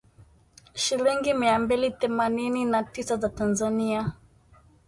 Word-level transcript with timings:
Shilingi 0.73 1.33
mia 1.33 1.59
mbili 1.59 1.91
themanini 1.91 2.65
na 2.65 2.83
tisa 2.83 3.17
za 3.17 3.29
Tanzania 3.29 4.11